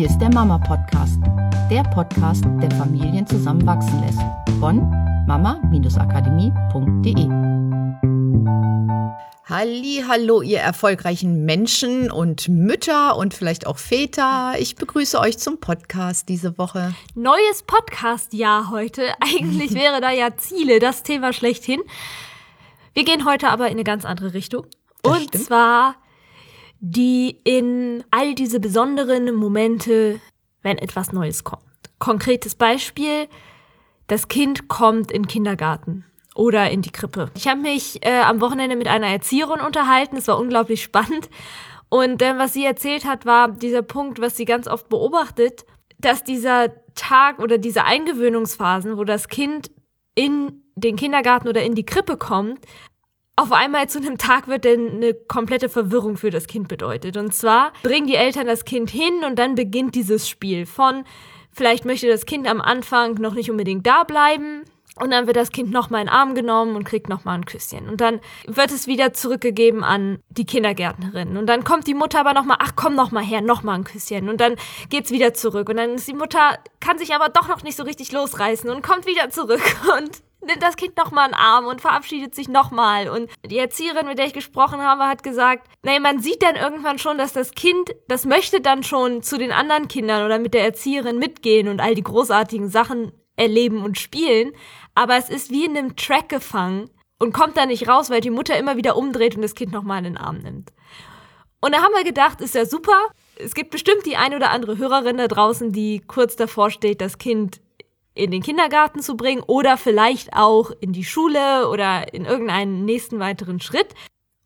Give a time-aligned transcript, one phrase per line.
[0.00, 1.20] Hier ist der Mama Podcast,
[1.70, 4.22] der Podcast, der Familien zusammenwachsen lässt.
[4.58, 4.88] Von
[5.26, 7.28] mama-akademie.de.
[9.44, 14.54] Halli, hallo, ihr erfolgreichen Menschen und Mütter und vielleicht auch Väter.
[14.58, 16.94] Ich begrüße euch zum Podcast diese Woche.
[17.14, 19.12] Neues Podcast-Jahr heute.
[19.20, 21.82] Eigentlich wäre da ja Ziele, das Thema schlechthin.
[22.94, 24.64] Wir gehen heute aber in eine ganz andere Richtung.
[25.02, 25.44] Das und stimmt.
[25.44, 25.96] zwar
[26.80, 30.20] die in all diese besonderen Momente,
[30.62, 31.62] wenn etwas Neues kommt.
[31.98, 33.28] Konkretes Beispiel,
[34.06, 36.04] das Kind kommt in Kindergarten
[36.34, 37.30] oder in die Krippe.
[37.36, 41.28] Ich habe mich äh, am Wochenende mit einer Erzieherin unterhalten, es war unglaublich spannend.
[41.90, 45.66] Und äh, was sie erzählt hat, war dieser Punkt, was sie ganz oft beobachtet,
[45.98, 49.70] dass dieser Tag oder diese Eingewöhnungsphasen, wo das Kind
[50.14, 52.64] in den Kindergarten oder in die Krippe kommt,
[53.36, 57.16] auf einmal zu einem Tag wird, der eine komplette Verwirrung für das Kind bedeutet.
[57.16, 61.04] Und zwar bringen die Eltern das Kind hin und dann beginnt dieses Spiel von,
[61.50, 64.64] vielleicht möchte das Kind am Anfang noch nicht unbedingt da bleiben.
[64.96, 67.88] Und dann wird das Kind nochmal in den Arm genommen und kriegt nochmal ein Küsschen.
[67.88, 71.38] Und dann wird es wieder zurückgegeben an die Kindergärtnerin.
[71.38, 74.28] Und dann kommt die Mutter aber nochmal, ach komm nochmal her, nochmal ein Küsschen.
[74.28, 74.56] Und dann
[74.90, 75.70] geht's wieder zurück.
[75.70, 78.82] Und dann ist die Mutter, kann sich aber doch noch nicht so richtig losreißen und
[78.82, 79.62] kommt wieder zurück.
[79.96, 80.10] Und
[80.46, 83.08] nimmt das Kind nochmal in den Arm und verabschiedet sich nochmal.
[83.08, 86.98] Und die Erzieherin, mit der ich gesprochen habe, hat gesagt, nee, man sieht dann irgendwann
[86.98, 90.64] schon, dass das Kind, das möchte dann schon zu den anderen Kindern oder mit der
[90.64, 94.52] Erzieherin mitgehen und all die großartigen Sachen erleben und spielen.
[94.94, 98.30] Aber es ist wie in einem Track gefangen und kommt da nicht raus, weil die
[98.30, 100.72] Mutter immer wieder umdreht und das Kind nochmal in den Arm nimmt.
[101.60, 102.98] Und da haben wir gedacht, ist ja super.
[103.36, 107.18] Es gibt bestimmt die eine oder andere Hörerin da draußen, die kurz davor steht, das
[107.18, 107.60] Kind
[108.20, 113.18] in den Kindergarten zu bringen oder vielleicht auch in die Schule oder in irgendeinen nächsten
[113.18, 113.94] weiteren Schritt.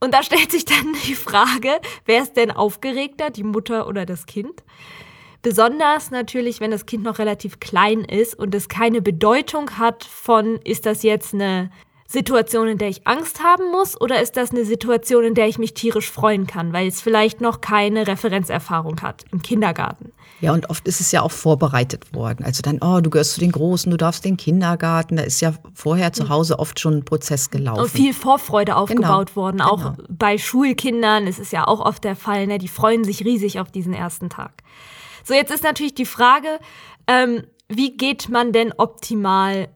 [0.00, 4.26] Und da stellt sich dann die Frage, wer ist denn aufgeregter, die Mutter oder das
[4.26, 4.62] Kind?
[5.42, 10.56] Besonders natürlich, wenn das Kind noch relativ klein ist und es keine Bedeutung hat von,
[10.64, 11.70] ist das jetzt eine
[12.14, 15.58] Situation, in der ich Angst haben muss oder ist das eine Situation, in der ich
[15.58, 20.12] mich tierisch freuen kann, weil es vielleicht noch keine Referenzerfahrung hat im Kindergarten.
[20.40, 22.44] Ja, und oft ist es ja auch vorbereitet worden.
[22.44, 25.16] Also dann, oh, du gehörst zu den Großen, du darfst den Kindergarten.
[25.16, 27.82] Da ist ja vorher zu Hause oft schon ein Prozess gelaufen.
[27.82, 29.60] Und viel Vorfreude aufgebaut Genau, worden.
[29.60, 30.08] Auch genau.
[30.08, 32.58] bei Schulkindern ist es ja auch oft der Fall, ne?
[32.58, 34.62] die freuen sich riesig auf diesen ersten Tag.
[35.24, 36.58] So, jetzt ist natürlich die Frage,
[37.06, 39.68] ähm, wie geht man denn optimal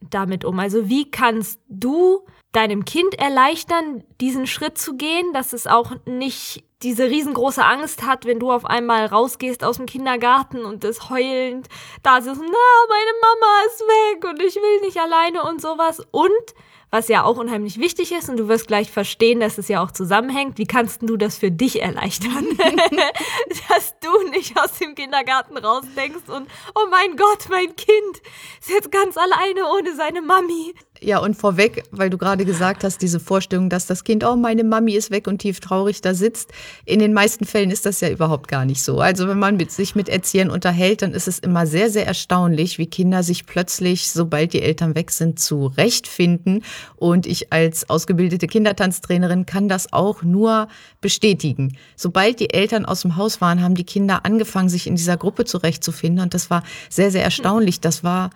[0.00, 0.58] damit um?
[0.58, 6.64] Also wie kannst du deinem Kind erleichtern, diesen Schritt zu gehen, dass es auch nicht
[6.82, 11.68] diese riesengroße Angst hat, wenn du auf einmal rausgehst aus dem Kindergarten und es heulend
[12.02, 16.00] da sitzt, na, meine Mama ist weg und ich will nicht alleine und sowas.
[16.12, 16.54] Und
[16.90, 19.90] was ja auch unheimlich wichtig ist, und du wirst gleich verstehen, dass es ja auch
[19.90, 22.46] zusammenhängt, wie kannst du das für dich erleichtern?
[23.68, 28.22] dass du nicht aus dem Kindergarten rausdenkst und, oh mein Gott, mein Kind
[28.60, 30.74] ist jetzt ganz alleine ohne seine Mami.
[31.00, 34.64] Ja, und vorweg, weil du gerade gesagt hast, diese Vorstellung, dass das Kind, oh, meine
[34.64, 36.50] Mami ist weg und tief traurig da sitzt.
[36.84, 39.00] In den meisten Fällen ist das ja überhaupt gar nicht so.
[39.00, 42.78] Also wenn man mit, sich mit Erziehern unterhält, dann ist es immer sehr, sehr erstaunlich,
[42.78, 46.64] wie Kinder sich plötzlich, sobald die Eltern weg sind, zurechtfinden.
[46.96, 50.68] Und ich als ausgebildete Kindertanztrainerin kann das auch nur
[51.00, 51.76] bestätigen.
[51.94, 55.44] Sobald die Eltern aus dem Haus waren, haben die Kinder angefangen, sich in dieser Gruppe
[55.44, 56.24] zurechtzufinden.
[56.24, 57.80] Und das war sehr, sehr erstaunlich.
[57.80, 58.30] Das war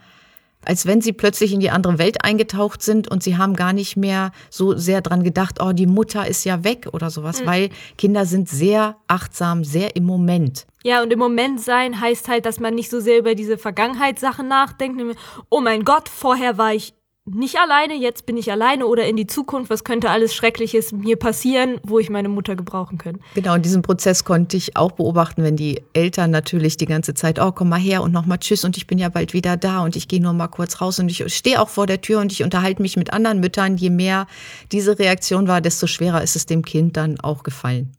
[0.65, 3.97] als wenn sie plötzlich in die andere Welt eingetaucht sind und sie haben gar nicht
[3.97, 8.27] mehr so sehr dran gedacht, oh, die Mutter ist ja weg oder sowas, weil Kinder
[8.27, 10.67] sind sehr achtsam, sehr im Moment.
[10.85, 14.49] Ja, und im Moment sein heißt halt, dass man nicht so sehr über diese Vergangenheitssachen
[14.49, 15.01] nachdenkt.
[15.49, 16.95] Oh mein Gott, vorher war ich
[17.25, 21.17] nicht alleine, jetzt bin ich alleine oder in die Zukunft, was könnte alles Schreckliches mir
[21.17, 23.21] passieren, wo ich meine Mutter gebrauchen könnte.
[23.35, 27.41] Genau, und diesen Prozess konnte ich auch beobachten, wenn die Eltern natürlich die ganze Zeit,
[27.41, 29.95] oh, komm mal her und nochmal tschüss und ich bin ja bald wieder da und
[29.95, 32.43] ich gehe nur mal kurz raus und ich stehe auch vor der Tür und ich
[32.43, 33.77] unterhalte mich mit anderen Müttern.
[33.77, 34.27] Je mehr
[34.73, 37.93] diese Reaktion war, desto schwerer ist es dem Kind dann auch gefallen.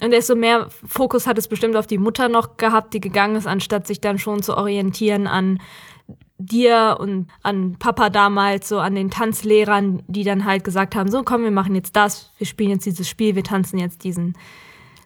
[0.00, 3.46] Und desto mehr Fokus hat es bestimmt auf die Mutter noch gehabt, die gegangen ist,
[3.46, 5.58] anstatt sich dann schon zu orientieren an
[6.38, 11.22] dir und an Papa damals, so an den Tanzlehrern, die dann halt gesagt haben, so
[11.24, 14.34] komm, wir machen jetzt das, wir spielen jetzt dieses Spiel, wir tanzen jetzt diesen,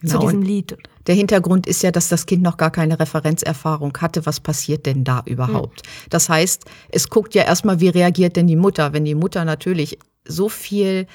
[0.05, 0.77] zu Genau, diesem und Lied.
[1.07, 4.27] Der Hintergrund ist ja, dass das Kind noch gar keine Referenzerfahrung hatte.
[4.27, 5.83] Was passiert denn da überhaupt?
[6.11, 8.93] Das heißt, es guckt ja erstmal, wie reagiert denn die Mutter?
[8.93, 11.07] Wenn die Mutter natürlich so viel,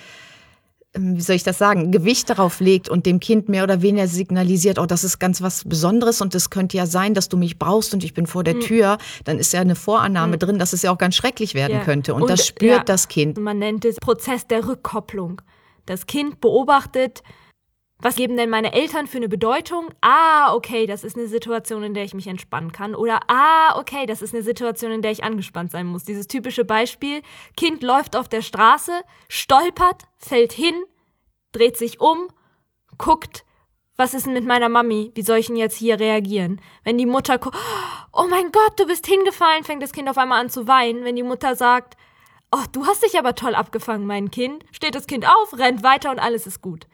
[1.00, 4.80] wie soll ich das sagen, Gewicht darauf legt und dem Kind mehr oder weniger signalisiert,
[4.80, 7.94] oh, das ist ganz was Besonderes und es könnte ja sein, dass du mich brauchst
[7.94, 10.92] und ich bin vor der Tür, dann ist ja eine Vorannahme drin, dass es ja
[10.92, 11.84] auch ganz schrecklich werden Ja.
[11.84, 12.14] könnte.
[12.14, 13.38] Und, das spürt ja, das Kind.
[13.38, 15.42] Man nennt es Prozess der Rückkopplung.
[15.86, 17.24] Das Kind beobachtet,
[18.00, 19.90] Was geben denn meine Eltern für eine Bedeutung?
[20.02, 22.94] Ah, okay, das ist eine Situation, in der ich mich entspannen kann.
[22.94, 26.04] Oder ah, okay, das ist eine Situation, in der ich angespannt sein muss.
[26.04, 27.22] Dieses typische Beispiel,
[27.56, 28.92] Kind läuft auf der Straße,
[29.30, 30.76] stolpert, fällt hin,
[31.54, 32.28] dreht sich um,
[33.00, 33.44] guckt,
[33.96, 35.12] was ist denn mit meiner Mami?
[35.16, 36.62] Wie soll ich denn jetzt hier reagieren?
[36.84, 37.40] Wenn die Mutter
[38.14, 41.04] oh mein Gott, du bist hingefallen, fängt das Kind auf einmal an zu weinen.
[41.04, 41.98] Wenn die Mutter sagt,
[42.52, 46.12] oh, du hast dich aber toll abgefangen, mein Kind, steht das Kind auf, rennt weiter
[46.12, 46.86] und alles ist gut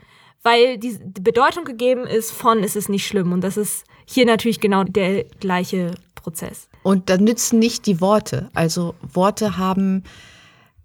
[0.43, 3.31] weil die Bedeutung gegeben ist von es ist nicht schlimm.
[3.31, 6.67] Und das ist hier natürlich genau der gleiche Prozess.
[6.83, 8.49] Und da nützen nicht die Worte.
[8.53, 10.03] Also Worte haben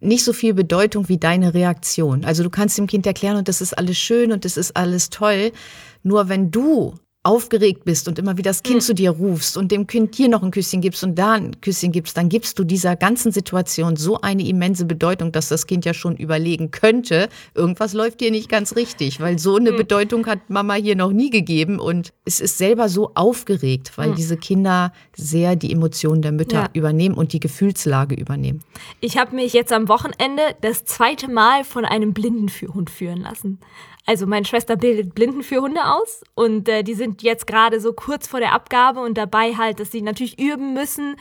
[0.01, 2.25] nicht so viel Bedeutung wie deine Reaktion.
[2.25, 5.11] Also du kannst dem Kind erklären und das ist alles schön und das ist alles
[5.11, 5.53] toll.
[6.05, 6.95] Nur wenn du
[7.25, 8.81] aufgeregt bist und immer wieder das Kind mhm.
[8.81, 11.91] zu dir rufst und dem Kind hier noch ein Küsschen gibst und da ein Küsschen
[11.91, 15.95] gibst, dann gibst du dieser ganzen Situation so eine immense Bedeutung, dass das Kind ja
[15.95, 19.77] schon überlegen könnte, irgendwas läuft hier nicht ganz richtig, weil so eine mhm.
[19.77, 24.15] Bedeutung hat Mama hier noch nie gegeben und es ist selber so aufgeregt, weil mhm.
[24.15, 26.71] diese Kinder sehr die Emotionen der Mütter ja.
[26.73, 28.63] übernehmen und die Gefühlslage übernehmen.
[29.01, 33.59] Ich habe mich jetzt am Wochenende das zweite Mal von einem Blindenhund führen lassen.
[34.09, 37.93] Also meine Schwester bildet Blinden für Hunde aus und äh, die sind jetzt gerade so
[37.93, 41.17] kurz vor der Abgabe und dabei halt, dass sie natürlich üben müssen,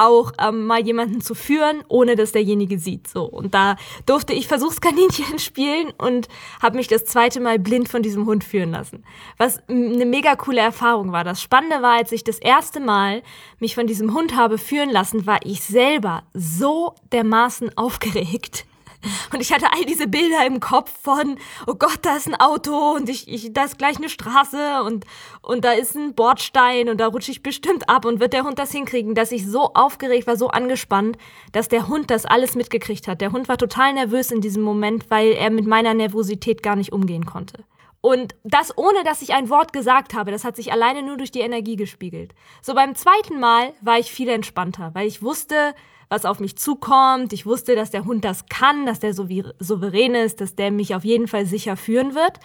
[0.00, 3.06] auch ähm, mal jemanden zu führen, ohne dass derjenige sieht.
[3.06, 3.76] So und da
[4.06, 6.28] durfte ich Versuchskaninchen spielen und
[6.62, 9.04] habe mich das zweite Mal blind von diesem Hund führen lassen,
[9.36, 11.22] was eine mega coole Erfahrung war.
[11.22, 13.22] Das Spannende war, als ich das erste Mal
[13.58, 18.64] mich von diesem Hund habe führen lassen, war ich selber so dermaßen aufgeregt
[19.32, 22.92] und ich hatte all diese Bilder im Kopf von, oh Gott, da ist ein Auto
[22.92, 25.04] und ich, ich, da ist gleich eine Straße und,
[25.42, 28.58] und da ist ein Bordstein und da rutsche ich bestimmt ab und wird der Hund
[28.58, 31.16] das hinkriegen, dass ich so aufgeregt war, so angespannt,
[31.52, 33.20] dass der Hund das alles mitgekriegt hat.
[33.20, 36.92] Der Hund war total nervös in diesem Moment, weil er mit meiner Nervosität gar nicht
[36.92, 37.64] umgehen konnte.
[38.02, 41.30] Und das ohne, dass ich ein Wort gesagt habe, das hat sich alleine nur durch
[41.30, 42.34] die Energie gespiegelt.
[42.62, 45.74] So beim zweiten Mal war ich viel entspannter, weil ich wusste,
[46.10, 47.32] was auf mich zukommt.
[47.32, 49.26] Ich wusste, dass der Hund das kann, dass der so
[49.60, 52.40] souverän ist, dass der mich auf jeden Fall sicher führen wird.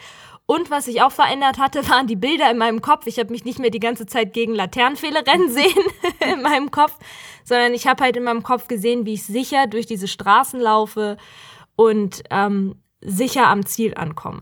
[0.45, 3.07] Und was sich auch verändert hatte, waren die Bilder in meinem Kopf.
[3.07, 5.83] Ich habe mich nicht mehr die ganze Zeit gegen Laternenpfähle rennen sehen
[6.31, 6.97] in meinem Kopf,
[7.43, 11.17] sondern ich habe halt in meinem Kopf gesehen, wie ich sicher durch diese Straßen laufe
[11.75, 14.41] und ähm, sicher am Ziel ankomme.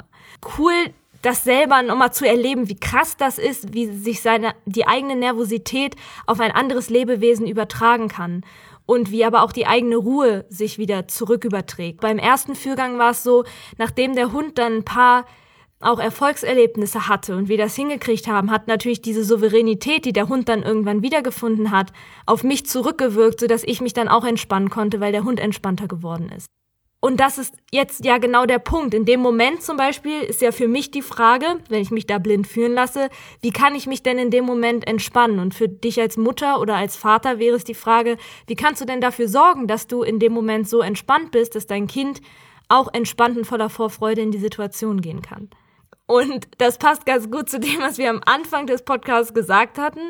[0.58, 0.74] Cool,
[1.22, 5.96] das selber nochmal zu erleben, wie krass das ist, wie sich seine, die eigene Nervosität
[6.28, 8.44] auf ein anderes Lebewesen übertragen kann
[8.86, 12.02] und wie aber auch die eigene Ruhe sich wieder zurücküberträgt.
[12.02, 13.44] Beim ersten Führgang war es so,
[13.78, 15.26] nachdem der Hund dann ein paar
[15.80, 20.48] auch Erfolgserlebnisse hatte und wir das hingekriegt haben, hat natürlich diese Souveränität, die der Hund
[20.50, 21.92] dann irgendwann wiedergefunden hat,
[22.26, 26.30] auf mich zurückgewirkt, sodass ich mich dann auch entspannen konnte, weil der Hund entspannter geworden
[26.30, 26.48] ist.
[27.04, 28.94] Und das ist jetzt ja genau der Punkt.
[28.94, 32.18] In dem Moment zum Beispiel ist ja für mich die Frage, wenn ich mich da
[32.18, 33.10] blind führen lasse,
[33.42, 35.40] wie kann ich mich denn in dem Moment entspannen?
[35.40, 38.16] Und für dich als Mutter oder als Vater wäre es die Frage,
[38.48, 41.68] wie kannst du denn dafür sorgen, dass du in dem Moment so entspannt bist, dass
[41.68, 42.22] dein Kind
[42.70, 45.50] auch entspannt und voller Vorfreude in die Situation gehen kann?
[46.06, 50.08] Und das passt ganz gut zu dem, was wir am Anfang des Podcasts gesagt hatten.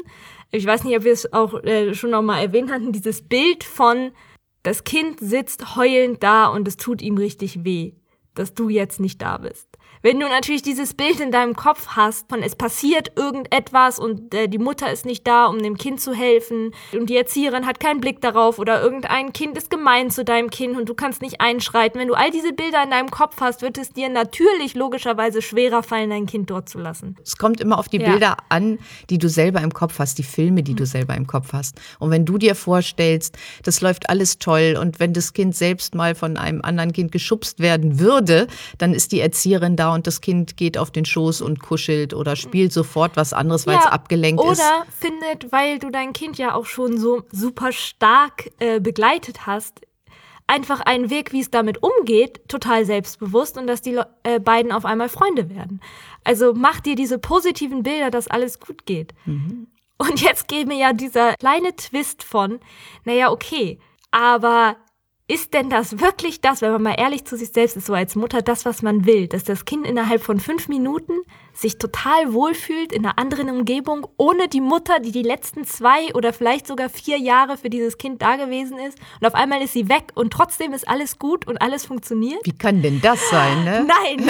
[0.51, 4.11] Ich weiß nicht, ob wir es auch äh, schon nochmal erwähnt hatten, dieses Bild von
[4.63, 7.93] das Kind sitzt heulend da und es tut ihm richtig weh,
[8.33, 9.72] dass du jetzt nicht da bist.
[10.05, 14.49] Wenn du natürlich dieses Bild in deinem Kopf hast, von es passiert irgendetwas und äh,
[14.49, 18.01] die Mutter ist nicht da, um dem Kind zu helfen und die Erzieherin hat keinen
[18.01, 22.01] Blick darauf oder irgendein Kind ist gemein zu deinem Kind und du kannst nicht einschreiten.
[22.01, 25.83] Wenn du all diese Bilder in deinem Kopf hast, wird es dir natürlich logischerweise schwerer
[25.83, 27.15] fallen, dein Kind dort zu lassen.
[27.23, 28.09] Es kommt immer auf die ja.
[28.09, 30.77] Bilder an, die du selber im Kopf hast, die Filme, die mhm.
[30.77, 31.79] du selber im Kopf hast.
[31.99, 36.13] Und wenn du dir vorstellst, das läuft alles toll und wenn das Kind selbst mal
[36.13, 38.47] von einem anderen Kind geschubst werden würde,
[38.79, 42.35] dann ist die Erzieherin da und das Kind geht auf den Schoß und kuschelt oder
[42.35, 44.59] spielt sofort was anderes, weil ja, es abgelenkt oder ist.
[44.59, 49.81] Oder findet, weil du dein Kind ja auch schon so super stark äh, begleitet hast,
[50.47, 54.85] einfach einen Weg, wie es damit umgeht, total selbstbewusst und dass die äh, beiden auf
[54.85, 55.81] einmal Freunde werden.
[56.23, 59.13] Also mach dir diese positiven Bilder, dass alles gut geht.
[59.25, 59.67] Mhm.
[59.97, 62.59] Und jetzt gebe ja dieser kleine Twist von,
[63.05, 63.79] naja, okay,
[64.11, 64.75] aber
[65.33, 68.15] ist denn das wirklich das, wenn man mal ehrlich zu sich selbst ist, so als
[68.15, 71.13] Mutter, das, was man will, dass das Kind innerhalb von fünf Minuten
[71.53, 76.33] sich total wohlfühlt in einer anderen Umgebung, ohne die Mutter, die die letzten zwei oder
[76.33, 79.89] vielleicht sogar vier Jahre für dieses Kind da gewesen ist und auf einmal ist sie
[79.89, 82.45] weg und trotzdem ist alles gut und alles funktioniert?
[82.45, 83.87] Wie kann denn das sein, ne?
[84.17, 84.29] Nein!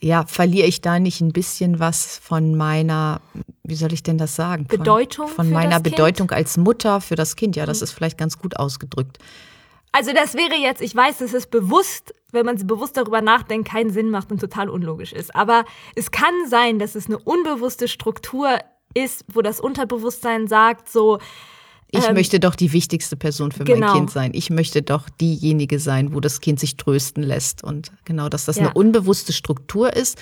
[0.00, 3.22] ja, verliere ich da nicht ein bisschen was von meiner,
[3.70, 4.66] wie soll ich denn das sagen?
[4.68, 5.28] Von, Bedeutung?
[5.28, 6.38] Von meiner Bedeutung kind?
[6.38, 7.56] als Mutter für das Kind.
[7.56, 7.84] Ja, das mhm.
[7.84, 9.18] ist vielleicht ganz gut ausgedrückt.
[9.92, 13.90] Also das wäre jetzt, ich weiß, dass es bewusst, wenn man bewusst darüber nachdenkt, keinen
[13.90, 15.34] Sinn macht und total unlogisch ist.
[15.34, 15.64] Aber
[15.96, 18.58] es kann sein, dass es eine unbewusste Struktur
[18.94, 21.18] ist, wo das Unterbewusstsein sagt, so,
[21.92, 23.88] ich ähm, möchte doch die wichtigste Person für genau.
[23.88, 24.30] mein Kind sein.
[24.32, 27.64] Ich möchte doch diejenige sein, wo das Kind sich trösten lässt.
[27.64, 28.66] Und genau, dass das ja.
[28.66, 30.16] eine unbewusste Struktur ist.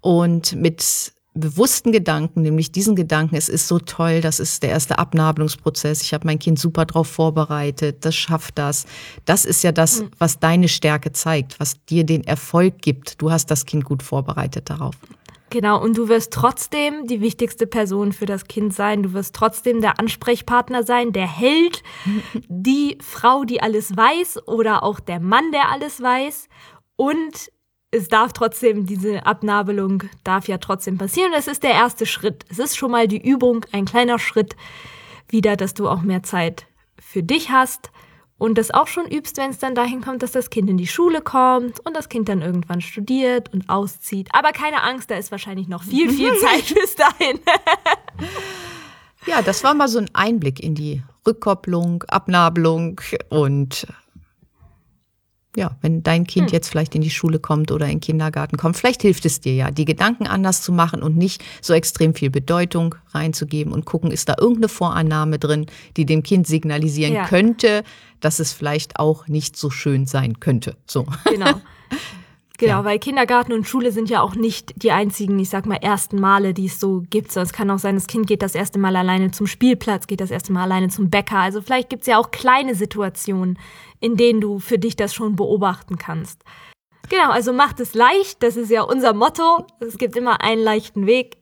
[0.00, 4.98] Und mit bewussten Gedanken, nämlich diesen Gedanken, es ist so toll, das ist der erste
[4.98, 8.86] Abnabelungsprozess, ich habe mein Kind super darauf vorbereitet, das schafft das.
[9.24, 10.10] Das ist ja das, hm.
[10.18, 13.22] was deine Stärke zeigt, was dir den Erfolg gibt.
[13.22, 14.96] Du hast das Kind gut vorbereitet darauf.
[15.50, 19.02] Genau, und du wirst trotzdem die wichtigste Person für das Kind sein.
[19.02, 21.82] Du wirst trotzdem der Ansprechpartner sein, der Held,
[22.48, 26.48] die Frau, die alles weiß oder auch der Mann, der alles weiß.
[26.94, 27.50] Und
[27.90, 31.32] es darf trotzdem, diese Abnabelung darf ja trotzdem passieren.
[31.32, 32.44] Das ist der erste Schritt.
[32.48, 34.54] Es ist schon mal die Übung, ein kleiner Schritt
[35.28, 36.66] wieder, dass du auch mehr Zeit
[36.98, 37.90] für dich hast
[38.38, 40.86] und das auch schon übst, wenn es dann dahin kommt, dass das Kind in die
[40.86, 44.28] Schule kommt und das Kind dann irgendwann studiert und auszieht.
[44.32, 47.40] Aber keine Angst, da ist wahrscheinlich noch viel, viel Zeit bis dahin.
[49.26, 53.86] ja, das war mal so ein Einblick in die Rückkopplung, Abnabelung und
[55.56, 56.52] ja, wenn dein Kind hm.
[56.52, 59.54] jetzt vielleicht in die Schule kommt oder in den Kindergarten kommt, vielleicht hilft es dir
[59.54, 64.12] ja, die Gedanken anders zu machen und nicht so extrem viel Bedeutung reinzugeben und gucken,
[64.12, 65.66] ist da irgendeine Vorannahme drin,
[65.96, 67.26] die dem Kind signalisieren ja.
[67.26, 67.82] könnte,
[68.20, 70.76] dass es vielleicht auch nicht so schön sein könnte.
[70.86, 71.06] So.
[71.24, 71.54] Genau.
[72.60, 72.84] Genau, ja.
[72.84, 76.52] weil Kindergarten und Schule sind ja auch nicht die einzigen, ich sag mal, ersten Male,
[76.52, 77.32] die es so gibt.
[77.32, 80.20] So, es kann auch sein, das Kind geht das erste Mal alleine zum Spielplatz, geht
[80.20, 81.38] das erste Mal alleine zum Bäcker.
[81.38, 83.58] Also vielleicht gibt es ja auch kleine Situationen,
[83.98, 86.44] in denen du für dich das schon beobachten kannst.
[87.08, 89.64] Genau, also macht es leicht, das ist ja unser Motto.
[89.80, 91.38] Es gibt immer einen leichten Weg.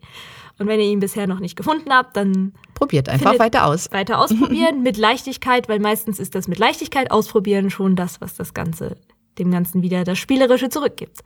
[0.61, 3.89] Und wenn ihr ihn bisher noch nicht gefunden habt, dann probiert einfach weiter aus.
[3.91, 8.55] Weiter ausprobieren mit Leichtigkeit, weil meistens ist das mit Leichtigkeit ausprobieren schon das, was das
[8.55, 8.97] Ganze
[9.38, 11.21] dem Ganzen wieder das Spielerische zurückgibt.